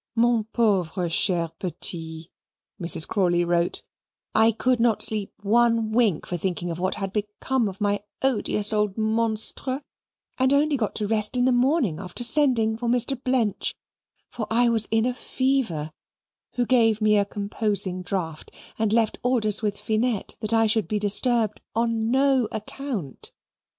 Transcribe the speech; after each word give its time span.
MON 0.15 0.45
PAUVRE 0.45 1.09
CHER 1.09 1.49
PETIT, 1.59 2.29
(Mrs. 2.81 3.07
Crawley 3.07 3.45
wrote) 3.45 3.83
I 4.33 4.51
could 4.51 4.79
not 4.79 5.03
sleep 5.03 5.31
ONE 5.43 5.91
WINK 5.91 6.25
for 6.25 6.37
thinking 6.37 6.71
of 6.71 6.79
what 6.79 6.95
had 6.95 7.13
become 7.13 7.67
of 7.69 7.79
my 7.79 7.99
odious 8.23 8.73
old 8.73 8.97
monstre, 8.97 9.83
and 10.39 10.51
only 10.51 10.75
got 10.75 10.95
to 10.95 11.07
rest 11.07 11.37
in 11.37 11.45
the 11.45 11.51
morning 11.51 11.99
after 11.99 12.23
sending 12.23 12.77
for 12.77 12.87
Mr. 12.89 13.23
Blench 13.23 13.75
(for 14.27 14.47
I 14.49 14.69
was 14.69 14.87
in 14.89 15.05
a 15.05 15.13
fever), 15.13 15.91
who 16.53 16.65
gave 16.65 16.99
me 16.99 17.15
a 17.19 17.23
composing 17.23 18.01
draught 18.01 18.49
and 18.79 18.91
left 18.91 19.19
orders 19.21 19.61
with 19.61 19.79
Finette 19.79 20.35
that 20.39 20.51
I 20.51 20.65
should 20.65 20.87
be 20.87 20.97
disturbed 20.97 21.61
ON 21.75 22.09
NO 22.09 22.47
ACCOUNT. 22.51 23.33